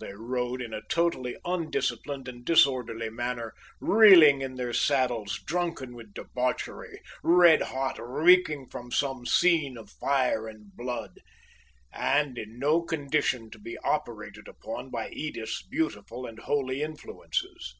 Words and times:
They 0.00 0.14
rode 0.14 0.62
in 0.62 0.72
a 0.72 0.80
totally 0.88 1.36
undisciplined 1.44 2.26
and 2.26 2.42
disorderly 2.42 3.10
manner; 3.10 3.52
reeling 3.82 4.40
in 4.40 4.54
their 4.54 4.72
saddles, 4.72 5.38
drunken 5.44 5.94
with 5.94 6.14
debauchery, 6.14 7.02
red 7.22 7.60
hot, 7.60 7.98
reeking 8.00 8.64
from 8.70 8.90
some 8.90 9.26
scene 9.26 9.76
of 9.76 9.90
fire 9.90 10.48
and 10.48 10.74
blood! 10.74 11.18
And 11.92 12.38
in 12.38 12.58
no 12.58 12.80
condition 12.80 13.50
to 13.50 13.58
be 13.58 13.76
operated 13.80 14.48
upon 14.48 14.88
by 14.88 15.10
Edith's 15.10 15.60
beautiful 15.60 16.24
and 16.24 16.38
holy 16.38 16.80
influences. 16.80 17.74